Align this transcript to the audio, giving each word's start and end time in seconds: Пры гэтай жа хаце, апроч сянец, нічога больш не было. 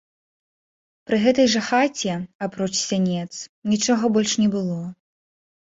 Пры 1.11 1.19
гэтай 1.25 1.47
жа 1.55 1.61
хаце, 1.67 2.15
апроч 2.45 2.71
сянец, 2.87 3.29
нічога 3.75 4.13
больш 4.17 4.33
не 4.43 4.49
было. 4.57 4.83